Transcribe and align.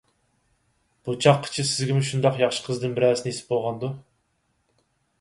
بۇ 1.07 1.15
چاغقىچە 1.25 1.67
سىزگىمۇ 1.73 2.03
شۇنداق 2.09 2.41
ياخشى 2.45 2.67
قىزدىن 2.71 2.99
بىرەرسى 2.99 3.29
نېسىپ 3.31 3.55
بولغاندۇ؟ 3.55 3.95